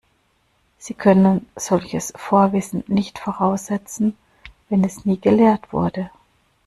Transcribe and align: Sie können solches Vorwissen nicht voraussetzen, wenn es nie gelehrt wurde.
Sie 0.79 0.95
können 0.95 1.45
solches 1.55 2.11
Vorwissen 2.15 2.83
nicht 2.87 3.19
voraussetzen, 3.19 4.17
wenn 4.67 4.83
es 4.83 5.05
nie 5.05 5.19
gelehrt 5.19 5.71
wurde. 5.73 6.09